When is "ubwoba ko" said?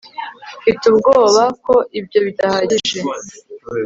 0.91-1.75